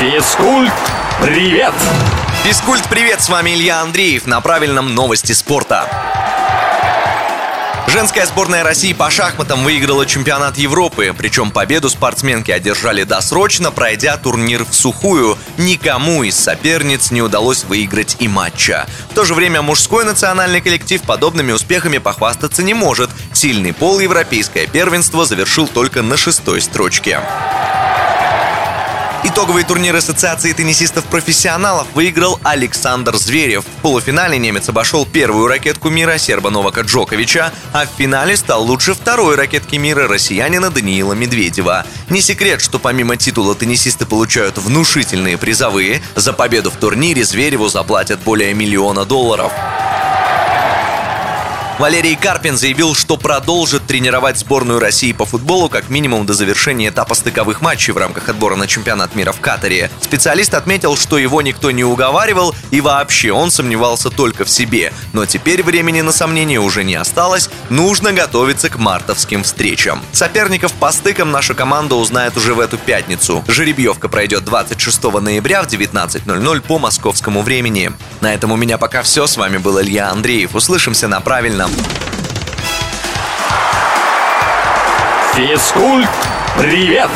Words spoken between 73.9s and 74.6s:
пройдет